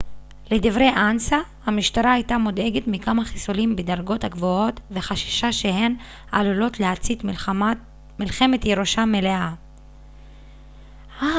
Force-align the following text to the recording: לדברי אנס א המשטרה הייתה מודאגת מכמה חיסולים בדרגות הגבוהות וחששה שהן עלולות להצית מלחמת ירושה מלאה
לדברי 0.51 0.89
אנס 0.89 1.33
א 1.33 1.37
המשטרה 1.63 2.11
הייתה 2.13 2.37
מודאגת 2.37 2.87
מכמה 2.87 3.25
חיסולים 3.25 3.75
בדרגות 3.75 4.23
הגבוהות 4.23 4.79
וחששה 4.91 5.51
שהן 5.51 5.95
עלולות 6.31 6.79
להצית 6.79 7.23
מלחמת 8.19 8.65
ירושה 8.65 9.05
מלאה 9.05 9.53